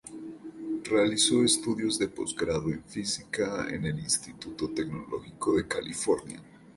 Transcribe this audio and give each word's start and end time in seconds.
Realizó 0.85 1.43
estudios 1.43 1.99
de 1.99 2.07
postgrado 2.07 2.71
en 2.71 2.83
Física 2.85 3.67
en 3.69 3.85
el 3.85 3.99
Instituto 3.99 4.71
Tecnológico 4.71 5.55
de 5.57 5.67
California. 5.67 6.41